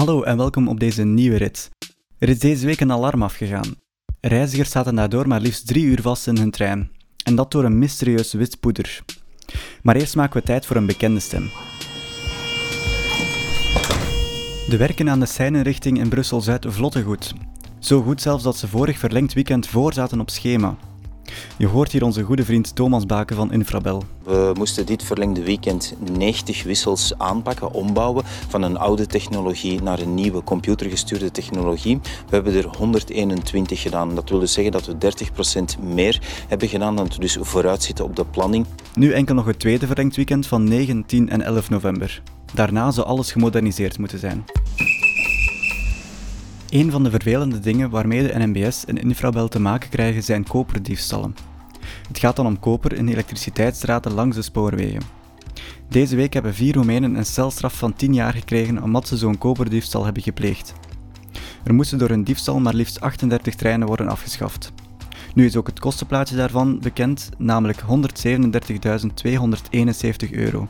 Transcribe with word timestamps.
Hallo 0.00 0.22
en 0.22 0.36
welkom 0.36 0.68
op 0.68 0.80
deze 0.80 1.04
nieuwe 1.04 1.36
rit. 1.36 1.70
Er 2.18 2.28
is 2.28 2.38
deze 2.38 2.66
week 2.66 2.80
een 2.80 2.92
alarm 2.92 3.22
afgegaan. 3.22 3.74
Reizigers 4.20 4.70
zaten 4.70 4.94
daardoor 4.94 5.28
maar 5.28 5.40
liefst 5.40 5.66
drie 5.66 5.84
uur 5.84 6.00
vast 6.00 6.26
in 6.26 6.36
hun 6.36 6.50
trein. 6.50 6.90
En 7.24 7.34
dat 7.34 7.50
door 7.50 7.64
een 7.64 7.78
mysterieus 7.78 8.32
wit 8.32 8.60
poeder. 8.60 9.02
Maar 9.82 9.96
eerst 9.96 10.16
maken 10.16 10.40
we 10.40 10.46
tijd 10.46 10.66
voor 10.66 10.76
een 10.76 10.86
bekende 10.86 11.20
stem. 11.20 11.50
De 14.68 14.76
werken 14.78 15.10
aan 15.10 15.20
de 15.20 15.26
seinenrichting 15.26 15.98
in 15.98 16.08
Brussel-Zuid 16.08 16.66
vlotten 16.68 17.02
goed. 17.02 17.34
Zo 17.78 18.02
goed 18.02 18.22
zelfs 18.22 18.42
dat 18.42 18.56
ze 18.56 18.68
vorig 18.68 18.98
verlengd 18.98 19.32
weekend 19.32 19.66
voor 19.66 19.92
zaten 19.92 20.20
op 20.20 20.30
schema. 20.30 20.76
Je 21.56 21.66
hoort 21.66 21.92
hier 21.92 22.04
onze 22.04 22.22
goede 22.22 22.44
vriend 22.44 22.74
Thomas 22.74 23.06
Baken 23.06 23.36
van 23.36 23.52
Infrabel. 23.52 24.04
We 24.24 24.52
moesten 24.54 24.86
dit 24.86 25.02
verlengde 25.02 25.42
weekend 25.42 25.94
90 26.12 26.62
wissels 26.62 27.18
aanpakken, 27.18 27.72
ombouwen 27.72 28.24
van 28.48 28.62
een 28.62 28.76
oude 28.76 29.06
technologie 29.06 29.82
naar 29.82 29.98
een 29.98 30.14
nieuwe 30.14 30.44
computergestuurde 30.44 31.30
technologie. 31.30 32.00
We 32.02 32.34
hebben 32.34 32.54
er 32.54 32.66
121 32.76 33.80
gedaan. 33.80 34.14
Dat 34.14 34.30
wil 34.30 34.38
dus 34.38 34.52
zeggen 34.52 34.72
dat 34.72 34.86
we 34.86 34.94
30% 35.78 35.82
meer 35.82 36.22
hebben 36.48 36.68
gedaan 36.68 36.96
dan 36.96 37.08
we 37.08 37.18
dus 37.18 37.38
vooruit 37.40 37.82
zitten 37.82 38.04
op 38.04 38.16
de 38.16 38.24
planning. 38.24 38.66
Nu 38.94 39.12
enkel 39.12 39.34
nog 39.34 39.46
het 39.46 39.58
tweede 39.58 39.86
verlengd 39.86 40.16
weekend 40.16 40.46
van 40.46 40.64
9, 40.64 41.06
10 41.06 41.28
en 41.28 41.42
11 41.42 41.70
november. 41.70 42.22
Daarna 42.54 42.90
zou 42.90 43.06
alles 43.06 43.32
gemoderniseerd 43.32 43.98
moeten 43.98 44.18
zijn. 44.18 44.44
Een 46.70 46.90
van 46.90 47.02
de 47.02 47.10
vervelende 47.10 47.60
dingen 47.60 47.90
waarmee 47.90 48.22
de 48.22 48.38
NMBS 48.38 48.84
en 48.84 48.96
Infrabel 48.96 49.48
te 49.48 49.60
maken 49.60 49.88
krijgen 49.88 50.22
zijn 50.22 50.44
koperdiefstallen. 50.44 51.34
Het 52.08 52.18
gaat 52.18 52.36
dan 52.36 52.46
om 52.46 52.58
koper 52.58 52.92
in 52.92 53.08
elektriciteitsdraden 53.08 54.12
langs 54.12 54.36
de 54.36 54.42
spoorwegen. 54.42 55.02
Deze 55.88 56.16
week 56.16 56.32
hebben 56.32 56.54
vier 56.54 56.74
Roemenen 56.74 57.14
een 57.14 57.26
celstraf 57.26 57.74
van 57.74 57.94
10 57.94 58.14
jaar 58.14 58.32
gekregen 58.32 58.82
omdat 58.82 59.08
ze 59.08 59.16
zo'n 59.16 59.38
koperdiefstal 59.38 60.04
hebben 60.04 60.22
gepleegd. 60.22 60.72
Er 61.64 61.74
moesten 61.74 61.98
door 61.98 62.08
hun 62.08 62.24
diefstal 62.24 62.60
maar 62.60 62.74
liefst 62.74 63.00
38 63.00 63.54
treinen 63.54 63.86
worden 63.86 64.08
afgeschaft. 64.08 64.72
Nu 65.34 65.46
is 65.46 65.56
ook 65.56 65.66
het 65.66 65.78
kostenplaatje 65.78 66.36
daarvan 66.36 66.78
bekend, 66.80 67.28
namelijk 67.38 67.80
137.271 67.80 67.86
euro. 70.30 70.68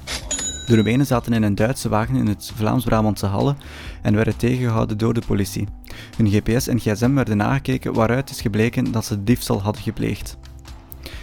De 0.71 0.77
Roemenen 0.77 1.07
zaten 1.07 1.33
in 1.33 1.43
een 1.43 1.55
Duitse 1.55 1.89
wagen 1.89 2.15
in 2.15 2.27
het 2.27 2.53
Vlaams-Brabantse 2.55 3.27
Halle 3.27 3.55
en 4.03 4.15
werden 4.15 4.37
tegengehouden 4.37 4.99
door 4.99 5.15
de 5.15 5.23
politie. 5.27 5.69
Hun 6.17 6.29
GPS 6.29 6.67
en 6.67 6.81
gsm 6.81 7.15
werden 7.15 7.37
nagekeken 7.37 7.93
waaruit 7.93 8.31
is 8.31 8.41
gebleken 8.41 8.93
dat 8.93 9.05
ze 9.05 9.25
diefstal 9.25 9.63
hadden 9.63 9.83
gepleegd. 9.83 10.37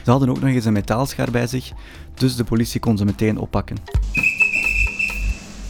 Ze 0.03 0.11
hadden 0.11 0.29
ook 0.29 0.39
nog 0.39 0.49
eens 0.49 0.65
een 0.65 0.73
metaalschaar 0.73 1.31
bij 1.31 1.47
zich, 1.47 1.71
dus 2.13 2.35
de 2.35 2.43
politie 2.43 2.79
kon 2.79 2.97
ze 2.97 3.05
meteen 3.05 3.37
oppakken. 3.37 3.77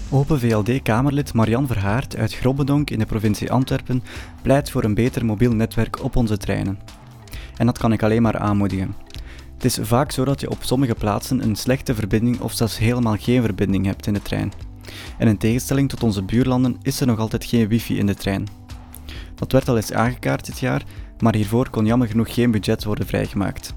Open 0.09 0.39
VLD-Kamerlid 0.39 1.33
Marian 1.33 1.67
Verhaert 1.67 2.15
uit 2.15 2.33
Grobbedonk 2.33 2.89
in 2.89 2.99
de 2.99 3.05
provincie 3.05 3.51
Antwerpen 3.51 4.03
pleit 4.41 4.71
voor 4.71 4.83
een 4.83 4.93
beter 4.93 5.25
mobiel 5.25 5.51
netwerk 5.51 6.03
op 6.03 6.15
onze 6.15 6.37
treinen. 6.37 6.79
En 7.57 7.65
dat 7.65 7.77
kan 7.77 7.93
ik 7.93 8.03
alleen 8.03 8.21
maar 8.21 8.37
aanmoedigen. 8.37 8.95
Het 9.57 9.65
is 9.65 9.77
vaak 9.81 10.11
zo 10.11 10.25
dat 10.25 10.41
je 10.41 10.49
op 10.49 10.63
sommige 10.63 10.95
plaatsen 10.95 11.43
een 11.43 11.55
slechte 11.55 11.95
verbinding 11.95 12.39
of 12.39 12.53
zelfs 12.53 12.77
helemaal 12.77 13.15
geen 13.19 13.41
verbinding 13.41 13.85
hebt 13.85 14.07
in 14.07 14.13
de 14.13 14.21
trein. 14.21 14.51
En 15.17 15.27
in 15.27 15.37
tegenstelling 15.37 15.89
tot 15.89 16.03
onze 16.03 16.23
buurlanden 16.23 16.77
is 16.81 16.99
er 16.99 17.07
nog 17.07 17.19
altijd 17.19 17.45
geen 17.45 17.67
wifi 17.67 17.97
in 17.97 18.05
de 18.05 18.15
trein. 18.15 18.47
Dat 19.35 19.51
werd 19.51 19.69
al 19.69 19.75
eens 19.75 19.93
aangekaart 19.93 20.45
dit 20.45 20.59
jaar, 20.59 20.83
maar 21.19 21.35
hiervoor 21.35 21.69
kon 21.69 21.85
jammer 21.85 22.07
genoeg 22.07 22.33
geen 22.33 22.51
budget 22.51 22.83
worden 22.83 23.07
vrijgemaakt. 23.07 23.76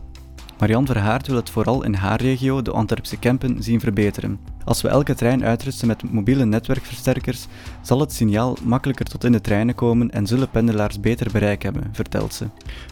Marianne 0.60 0.86
Verhaart 0.86 1.26
wil 1.26 1.36
het 1.36 1.50
vooral 1.50 1.84
in 1.84 1.94
haar 1.94 2.20
regio, 2.20 2.62
de 2.62 2.70
Antwerpse 2.70 3.18
Kempen, 3.18 3.62
zien 3.62 3.80
verbeteren. 3.80 4.38
Als 4.64 4.82
we 4.82 4.88
elke 4.88 5.14
trein 5.14 5.44
uitrusten 5.44 5.86
met 5.86 6.12
mobiele 6.12 6.44
netwerkversterkers, 6.44 7.46
zal 7.82 8.00
het 8.00 8.12
signaal 8.12 8.56
makkelijker 8.62 9.04
tot 9.04 9.24
in 9.24 9.32
de 9.32 9.40
treinen 9.40 9.74
komen 9.74 10.10
en 10.10 10.26
zullen 10.26 10.50
pendelaars 10.50 11.00
beter 11.00 11.30
bereik 11.32 11.62
hebben, 11.62 11.88
vertelt 11.92 12.34
ze. 12.34 12.46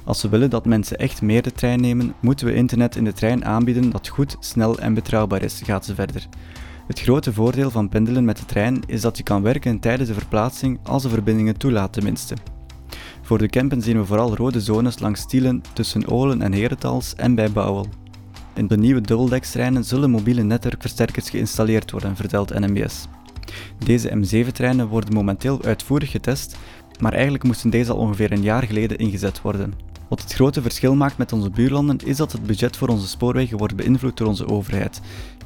Als 0.05 0.23
we 0.23 0.29
willen 0.29 0.51
dat 0.51 0.67
mensen 0.67 0.99
echt 0.99 1.23
meer 1.23 1.43
de 1.43 1.53
trein 1.53 1.81
nemen, 1.81 2.15
moeten 2.21 2.47
we 2.47 2.55
internet 2.55 2.97
in 2.97 3.05
de 3.05 3.13
trein 3.13 3.45
aanbieden 3.45 3.91
dat 3.91 4.09
goed, 4.09 4.37
snel 4.41 4.79
en 4.79 4.95
betrouwbaar 4.95 5.43
is, 5.43 5.61
gaat 5.65 5.85
ze 5.85 5.95
verder. 5.95 6.27
Het 6.87 7.01
grote 7.01 7.33
voordeel 7.33 7.71
van 7.71 7.89
pendelen 7.89 8.25
met 8.25 8.37
de 8.37 8.45
trein 8.45 8.83
is 8.87 9.01
dat 9.01 9.17
je 9.17 9.23
kan 9.23 9.43
werken 9.43 9.79
tijdens 9.79 10.09
de 10.09 10.15
verplaatsing 10.15 10.79
als 10.83 11.03
de 11.03 11.09
verbindingen 11.09 11.59
toelaat 11.59 11.93
tenminste. 11.93 12.35
Voor 13.29 13.39
de 13.39 13.49
campen 13.49 13.83
zien 13.83 13.99
we 13.99 14.05
vooral 14.05 14.37
rode 14.37 14.61
zones 14.61 14.99
langs 14.99 15.21
stielen 15.21 15.63
tussen 15.73 16.07
Olen 16.07 16.43
en 16.43 16.53
Herentals 16.53 17.15
en 17.15 17.35
bij 17.35 17.53
Bouwel. 17.53 17.87
In 18.55 18.67
de 18.67 18.77
nieuwe 18.77 19.01
dubbeldekstreinen 19.01 19.85
zullen 19.85 20.11
mobiele 20.11 20.43
netwerkversterkers 20.43 21.31
geïnstalleerd 21.31 21.91
worden, 21.91 22.17
vertelt 22.17 22.59
NMBS. 22.59 23.07
Deze 23.85 24.09
M7-treinen 24.09 24.89
worden 24.89 25.15
momenteel 25.15 25.63
uitvoerig 25.63 26.11
getest, 26.11 26.57
maar 27.01 27.13
eigenlijk 27.13 27.45
moesten 27.45 27.71
deze 27.71 27.93
al 27.93 27.99
ongeveer 27.99 28.33
een 28.33 28.43
jaar 28.43 28.63
geleden 28.63 28.99
ingezet 28.99 29.41
worden. 29.41 29.75
Wat 30.09 30.23
het 30.23 30.33
grote 30.33 30.63
verschil 30.63 30.95
maakt 30.95 31.19
met 31.19 31.33
onze 31.33 31.51
buurlanden 31.51 31.99
is 32.05 32.17
dat 32.17 32.33
het 32.33 32.43
budget 32.43 32.77
voor 32.77 32.89
onze 32.89 33.09
spoorwegen 33.09 33.59
wordt 33.59 33.77
beïnvloed 33.77 34.17
door 34.17 34.29
onze 34.29 34.47
overheid. 34.47 35.01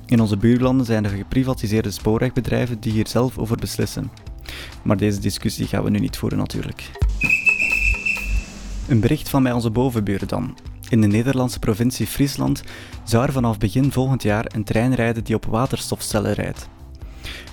In 0.06 0.20
onze 0.20 0.36
buurlanden 0.36 0.86
zijn 0.86 1.04
er 1.04 1.10
geprivatiseerde 1.10 1.90
spoorwegbedrijven 1.90 2.80
die 2.80 2.92
hier 2.92 3.08
zelf 3.08 3.38
over 3.38 3.56
beslissen. 3.56 4.10
Maar 4.84 4.96
deze 4.96 5.20
discussie 5.20 5.66
gaan 5.66 5.84
we 5.84 5.90
nu 5.90 5.98
niet 5.98 6.16
voeren 6.16 6.38
natuurlijk. 6.38 6.90
Een 8.88 9.00
bericht 9.00 9.28
van 9.28 9.42
bij 9.42 9.52
onze 9.52 9.70
bovenburen 9.70 10.28
dan. 10.28 10.56
In 10.88 11.00
de 11.00 11.06
Nederlandse 11.06 11.58
provincie 11.58 12.06
Friesland 12.06 12.62
zou 13.04 13.26
er 13.26 13.32
vanaf 13.32 13.58
begin 13.58 13.92
volgend 13.92 14.22
jaar 14.22 14.44
een 14.54 14.64
trein 14.64 14.94
rijden 14.94 15.24
die 15.24 15.34
op 15.34 15.44
waterstofcellen 15.44 16.32
rijdt. 16.32 16.68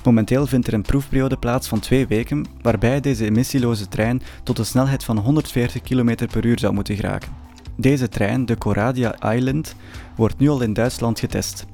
Momenteel 0.04 0.48
vindt 0.48 0.68
er 0.68 0.74
een 0.74 0.82
proefperiode 0.82 1.38
plaats 1.38 1.68
van 1.68 1.80
twee 1.80 2.08
weken, 2.08 2.46
waarbij 2.62 3.00
deze 3.00 3.26
emissieloze 3.26 3.88
trein 3.88 4.22
tot 4.44 4.58
een 4.58 4.66
snelheid 4.66 5.04
van 5.04 5.18
140 5.18 5.82
km 5.82 6.28
per 6.28 6.46
uur 6.46 6.60
zou 6.60 6.74
moeten 6.74 6.96
geraken. 6.96 7.32
Deze 7.76 8.10
trein, 8.10 8.46
de 8.46 8.58
Coradia 8.58 9.34
Island, 9.34 9.76
wordt 10.16 10.40
nu 10.40 10.50
al 10.50 10.62
in 10.62 10.74
Duitsland 10.74 11.20
getest. 11.20 11.66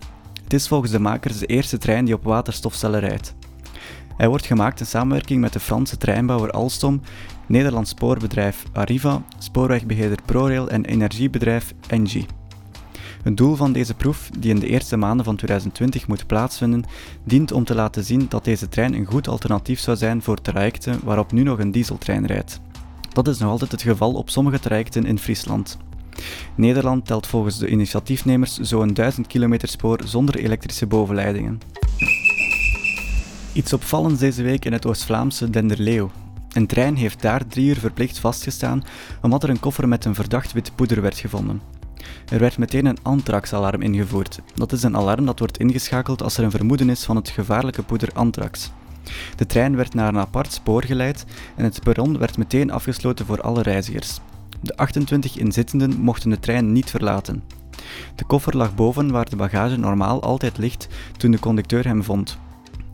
Het 0.44 0.54
is 0.54 0.68
volgens 0.68 0.92
de 0.92 1.00
makers 1.00 1.38
de 1.38 1.46
eerste 1.46 1.78
trein 1.78 2.06
die 2.06 2.14
op 2.14 2.24
waterstofcellen 2.24 3.00
rijdt. 3.00 3.36
Hij 4.18 4.28
wordt 4.28 4.46
gemaakt 4.46 4.80
in 4.80 4.86
samenwerking 4.86 5.42
met 5.42 5.54
de 5.54 5.60
Franse 5.60 5.98
treinbouwer 5.98 6.52
Alstom, 6.52 7.02
Nederlands 7.48 7.90
spoorbedrijf 7.90 8.64
Arriva, 8.74 9.24
spoorwegbeheerder 9.38 10.20
ProRail 10.26 10.70
en 10.70 10.86
energiebedrijf 10.86 11.74
Engie. 11.88 12.26
Het 13.24 13.38
doel 13.38 13.56
van 13.56 13.72
deze 13.72 13.94
proef, 13.94 14.30
die 14.40 14.54
in 14.54 14.60
de 14.60 14.68
eerste 14.68 14.98
maanden 14.98 15.26
van 15.26 15.36
2020 15.36 16.08
moet 16.08 16.28
plaatsvinden, 16.28 16.84
dient 17.24 17.52
om 17.52 17.64
te 17.64 17.76
laten 17.76 18.04
zien 18.04 18.26
dat 18.30 18.44
deze 18.44 18.70
trein 18.70 18.94
een 18.94 19.06
goed 19.06 19.28
alternatief 19.28 19.80
zou 19.80 19.98
zijn 19.98 20.22
voor 20.22 20.42
trajecten 20.42 21.00
waarop 21.04 21.32
nu 21.32 21.44
nog 21.44 21.60
een 21.60 21.72
dieseltrein 21.72 22.26
rijdt. 22.26 22.60
Dat 23.14 23.28
is 23.28 23.38
nog 23.38 23.50
altijd 23.50 23.72
het 23.72 23.82
geval 23.82 24.14
op 24.14 24.30
sommige 24.30 24.60
trajecten 24.60 25.06
in 25.06 25.20
Friesland. 25.20 25.78
Nederland 26.56 27.06
telt 27.06 27.28
volgens 27.28 27.58
de 27.58 27.68
initiatiefnemers 27.68 28.58
zo'n 28.60 28.94
1000 28.94 29.28
kilometer 29.28 29.68
spoor 29.68 30.00
zonder 30.04 30.36
elektrische 30.36 30.88
bovenleidingen. 30.88 31.60
Iets 33.56 33.74
opvallends 33.74 34.20
deze 34.20 34.44
week 34.44 34.66
in 34.66 34.74
het 34.74 34.86
Oost-Vlaamse 34.86 35.50
Denderleeuw. 35.50 36.12
Een 36.52 36.68
trein 36.68 36.96
heeft 36.96 37.22
daar 37.22 37.48
drie 37.48 37.68
uur 37.68 37.78
verplicht 37.78 38.20
vastgestaan 38.20 38.84
omdat 39.22 39.44
er 39.44 39.50
een 39.50 39.60
koffer 39.60 39.88
met 39.88 40.06
een 40.06 40.16
verdacht 40.16 40.54
wit 40.54 40.72
poeder 40.76 41.02
werd 41.02 41.18
gevonden. 41.18 41.62
Er 42.32 42.40
werd 42.40 42.58
meteen 42.58 42.86
een 42.86 42.98
anthrax-alarm 43.02 43.82
ingevoerd. 43.82 44.40
Dat 44.56 44.72
is 44.72 44.84
een 44.84 44.96
alarm 44.96 45.26
dat 45.26 45.40
wordt 45.40 45.58
ingeschakeld 45.58 46.24
als 46.24 46.38
er 46.38 46.44
een 46.44 46.52
vermoeden 46.52 46.90
is 46.90 47.04
van 47.04 47.16
het 47.16 47.30
gevaarlijke 47.30 47.84
poeder 47.84 48.10
anthrax. 48.14 48.72
De 49.36 49.46
trein 49.46 49.76
werd 49.76 49.94
naar 49.94 50.08
een 50.08 50.18
apart 50.18 50.54
spoor 50.54 50.84
geleid 50.84 51.26
en 51.56 51.64
het 51.64 51.84
perron 51.84 52.18
werd 52.18 52.38
meteen 52.38 52.72
afgesloten 52.72 53.26
voor 53.26 53.42
alle 53.42 53.62
reizigers. 53.62 54.20
De 54.62 54.78
28 54.78 55.38
inzittenden 55.38 56.00
mochten 56.00 56.30
de 56.30 56.40
trein 56.40 56.72
niet 56.72 56.90
verlaten. 56.90 57.44
De 58.16 58.26
koffer 58.26 58.58
lag 58.58 58.76
boven 58.76 59.12
waar 59.12 59.30
de 59.30 59.36
bagage 59.36 59.78
normaal 59.78 60.22
altijd 60.22 60.58
ligt 60.58 60.88
toen 61.18 61.32
de 61.32 61.40
conducteur 61.40 61.88
hem 61.88 62.04
vond. 62.04 62.38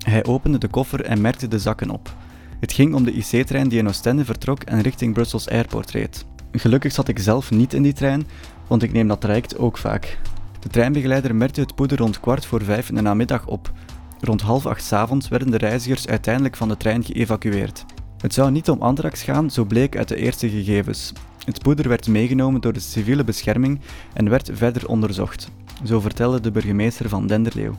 Hij 0.03 0.25
opende 0.25 0.57
de 0.57 0.67
koffer 0.67 1.05
en 1.05 1.21
merkte 1.21 1.47
de 1.47 1.59
zakken 1.59 1.89
op. 1.89 2.13
Het 2.59 2.73
ging 2.73 2.93
om 2.93 3.03
de 3.03 3.11
IC-trein 3.11 3.67
die 3.67 3.79
in 3.79 3.87
Oostende 3.87 4.25
vertrok 4.25 4.63
en 4.63 4.81
richting 4.81 5.13
Brussels 5.13 5.49
Airport 5.49 5.91
reed. 5.91 6.25
Gelukkig 6.51 6.91
zat 6.91 7.07
ik 7.07 7.19
zelf 7.19 7.51
niet 7.51 7.73
in 7.73 7.81
die 7.81 7.93
trein, 7.93 8.27
want 8.67 8.83
ik 8.83 8.91
neem 8.91 9.07
dat 9.07 9.21
traject 9.21 9.57
ook 9.57 9.77
vaak. 9.77 10.19
De 10.59 10.69
treinbegeleider 10.69 11.35
merkte 11.35 11.61
het 11.61 11.75
poeder 11.75 11.97
rond 11.97 12.19
kwart 12.19 12.45
voor 12.45 12.63
vijf 12.63 12.89
in 12.89 12.95
de 12.95 13.01
namiddag 13.01 13.47
op. 13.47 13.71
Rond 14.19 14.41
half 14.41 14.65
acht 14.65 14.93
avonds 14.93 15.27
werden 15.27 15.51
de 15.51 15.57
reizigers 15.57 16.07
uiteindelijk 16.07 16.55
van 16.55 16.67
de 16.67 16.77
trein 16.77 17.03
geëvacueerd. 17.03 17.85
Het 18.17 18.33
zou 18.33 18.51
niet 18.51 18.69
om 18.69 18.81
anthrax 18.81 19.23
gaan, 19.23 19.51
zo 19.51 19.65
bleek 19.65 19.97
uit 19.97 20.07
de 20.07 20.15
eerste 20.15 20.49
gegevens. 20.49 21.13
Het 21.45 21.61
poeder 21.61 21.87
werd 21.87 22.07
meegenomen 22.07 22.61
door 22.61 22.73
de 22.73 22.79
civiele 22.79 23.23
bescherming 23.23 23.79
en 24.13 24.29
werd 24.29 24.49
verder 24.53 24.87
onderzocht. 24.87 25.51
Zo 25.83 25.99
vertelde 25.99 26.39
de 26.39 26.51
burgemeester 26.51 27.09
van 27.09 27.27
Denderleeuw. 27.27 27.75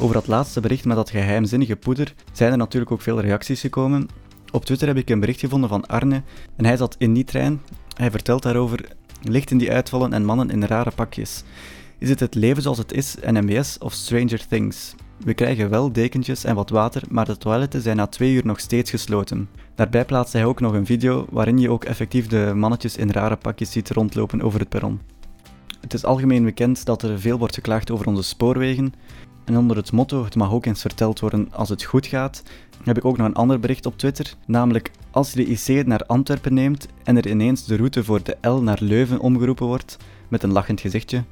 Over 0.00 0.14
dat 0.14 0.26
laatste 0.26 0.60
bericht 0.60 0.84
met 0.84 0.96
dat 0.96 1.10
geheimzinnige 1.10 1.76
poeder 1.76 2.14
zijn 2.32 2.52
er 2.52 2.58
natuurlijk 2.58 2.92
ook 2.92 3.02
veel 3.02 3.20
reacties 3.20 3.60
gekomen. 3.60 4.08
Op 4.50 4.64
Twitter 4.64 4.88
heb 4.88 4.96
ik 4.96 5.10
een 5.10 5.20
bericht 5.20 5.40
gevonden 5.40 5.68
van 5.68 5.86
Arne 5.86 6.22
en 6.56 6.64
hij 6.64 6.76
zat 6.76 6.94
in 6.98 7.14
die 7.14 7.24
trein. 7.24 7.60
Hij 7.96 8.10
vertelt 8.10 8.42
daarover 8.42 8.88
lichten 9.22 9.58
die 9.58 9.72
uitvallen 9.72 10.12
en 10.12 10.24
mannen 10.24 10.50
in 10.50 10.64
rare 10.64 10.90
pakjes. 10.90 11.42
Is 11.98 12.08
het 12.08 12.20
het 12.20 12.34
leven 12.34 12.62
zoals 12.62 12.78
het 12.78 12.92
is, 12.92 13.16
NMBS 13.26 13.78
of 13.78 13.92
Stranger 13.92 14.46
Things? 14.48 14.94
We 15.24 15.34
krijgen 15.34 15.70
wel 15.70 15.92
dekentjes 15.92 16.44
en 16.44 16.54
wat 16.54 16.70
water, 16.70 17.02
maar 17.10 17.24
de 17.24 17.36
toiletten 17.36 17.82
zijn 17.82 17.96
na 17.96 18.06
twee 18.06 18.32
uur 18.32 18.46
nog 18.46 18.60
steeds 18.60 18.90
gesloten. 18.90 19.48
Daarbij 19.74 20.04
plaatst 20.04 20.32
hij 20.32 20.44
ook 20.44 20.60
nog 20.60 20.72
een 20.72 20.86
video 20.86 21.26
waarin 21.30 21.58
je 21.58 21.70
ook 21.70 21.84
effectief 21.84 22.26
de 22.26 22.52
mannetjes 22.54 22.96
in 22.96 23.10
rare 23.10 23.36
pakjes 23.36 23.70
ziet 23.70 23.90
rondlopen 23.90 24.42
over 24.42 24.60
het 24.60 24.68
perron. 24.68 25.00
Het 25.80 25.94
is 25.94 26.04
algemeen 26.04 26.44
bekend 26.44 26.84
dat 26.84 27.02
er 27.02 27.20
veel 27.20 27.38
wordt 27.38 27.54
geklaagd 27.54 27.90
over 27.90 28.06
onze 28.06 28.22
spoorwegen. 28.22 28.94
En 29.48 29.56
onder 29.56 29.76
het 29.76 29.92
motto 29.92 30.24
het 30.24 30.34
mag 30.34 30.52
ook 30.52 30.66
eens 30.66 30.80
verteld 30.80 31.20
worden 31.20 31.48
als 31.52 31.68
het 31.68 31.82
goed 31.82 32.06
gaat, 32.06 32.42
heb 32.84 32.96
ik 32.96 33.04
ook 33.04 33.16
nog 33.16 33.26
een 33.26 33.34
ander 33.34 33.60
bericht 33.60 33.86
op 33.86 33.98
Twitter. 33.98 34.34
Namelijk 34.46 34.90
als 35.10 35.32
je 35.32 35.44
de 35.44 35.46
IC 35.46 35.86
naar 35.86 36.06
Antwerpen 36.06 36.54
neemt 36.54 36.88
en 37.04 37.16
er 37.16 37.28
ineens 37.28 37.64
de 37.64 37.76
route 37.76 38.04
voor 38.04 38.20
de 38.22 38.48
L 38.48 38.62
naar 38.62 38.78
Leuven 38.80 39.20
omgeroepen 39.20 39.66
wordt, 39.66 39.96
met 40.28 40.42
een 40.42 40.52
lachend 40.52 40.80
gezichtje, 40.80 41.24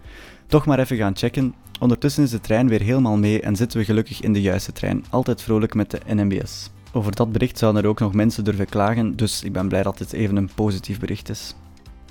toch 0.47 0.67
maar 0.67 0.79
even 0.79 0.97
gaan 0.97 1.17
checken. 1.17 1.55
Ondertussen 1.81 2.23
is 2.23 2.31
de 2.31 2.41
trein 2.41 2.69
weer 2.69 2.83
helemaal 2.83 3.17
mee 3.17 3.41
en 3.41 3.57
zitten 3.57 3.79
we 3.79 3.85
gelukkig 3.85 4.21
in 4.21 4.33
de 4.33 4.41
juiste 4.41 4.73
trein. 4.73 5.05
Altijd 5.11 5.43
vrolijk 5.43 5.75
met 5.75 5.91
de 5.91 6.01
NMBS. 6.07 6.71
Over 6.93 7.15
dat 7.15 7.33
bericht 7.33 7.59
zouden 7.59 7.83
er 7.83 7.89
ook 7.89 8.01
nog 8.01 8.15
mensen 8.15 8.45
durven 8.45 8.67
klagen, 8.67 9.17
dus 9.17 9.43
ik 9.43 9.53
ben 9.53 9.69
blij 9.69 9.83
dat 9.83 9.99
dit 9.99 10.13
even 10.13 10.37
een 10.37 10.51
positief 10.55 10.99
bericht 10.99 11.29
is. 11.29 11.55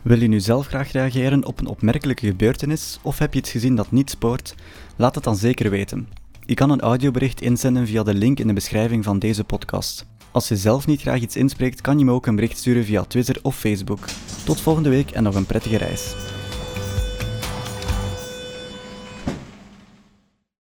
Wil 0.05 0.21
je 0.21 0.27
nu 0.27 0.39
zelf 0.39 0.67
graag 0.67 0.91
reageren 0.91 1.45
op 1.45 1.59
een 1.59 1.67
opmerkelijke 1.67 2.25
gebeurtenis 2.25 2.99
of 3.01 3.19
heb 3.19 3.33
je 3.33 3.39
iets 3.39 3.51
gezien 3.51 3.75
dat 3.75 3.91
niet 3.91 4.09
spoort? 4.09 4.55
Laat 4.95 5.15
het 5.15 5.23
dan 5.23 5.35
zeker 5.35 5.69
weten. 5.69 6.07
Je 6.45 6.53
kan 6.53 6.69
een 6.69 6.81
audiobericht 6.81 7.41
inzenden 7.41 7.87
via 7.87 8.03
de 8.03 8.13
link 8.13 8.39
in 8.39 8.47
de 8.47 8.53
beschrijving 8.53 9.03
van 9.03 9.19
deze 9.19 9.43
podcast. 9.43 10.05
Als 10.31 10.47
je 10.47 10.55
zelf 10.55 10.87
niet 10.87 11.01
graag 11.01 11.21
iets 11.21 11.35
inspreekt, 11.35 11.81
kan 11.81 11.99
je 11.99 12.05
me 12.05 12.11
ook 12.11 12.25
een 12.25 12.35
bericht 12.35 12.57
sturen 12.57 12.85
via 12.85 13.03
Twitter 13.03 13.39
of 13.41 13.57
Facebook. 13.57 13.99
Tot 14.43 14.61
volgende 14.61 14.89
week 14.89 15.11
en 15.11 15.23
nog 15.23 15.35
een 15.35 15.45
prettige 15.45 15.77
reis. 15.77 16.34